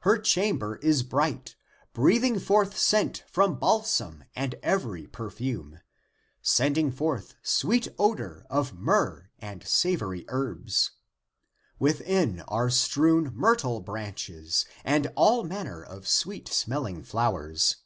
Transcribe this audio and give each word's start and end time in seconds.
Her 0.00 0.18
chamber 0.18 0.76
is 0.82 1.02
bright. 1.02 1.56
Breathing 1.94 2.38
forth 2.38 2.76
scent 2.76 3.24
from 3.26 3.58
balsam 3.58 4.24
and 4.36 4.54
every 4.62 5.06
per 5.06 5.30
fume, 5.30 5.80
Sending 6.42 6.92
forth 6.92 7.36
sweet 7.42 7.88
odor 7.98 8.44
of 8.50 8.74
myrrh 8.78 9.30
and 9.38 9.66
savory 9.66 10.26
herbs. 10.28 10.90
Within 11.78 12.40
are 12.48 12.68
strewn 12.68 13.32
myrtle 13.34 13.80
branches 13.80 14.66
and 14.84 15.10
all 15.16 15.42
manner 15.42 15.82
of 15.82 16.06
sweet 16.06 16.48
smelling 16.48 17.02
flowers. 17.02 17.76